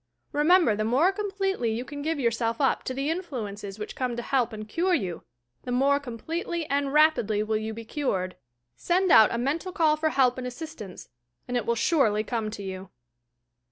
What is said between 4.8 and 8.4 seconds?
you, the more completely and rapidly will you be cured.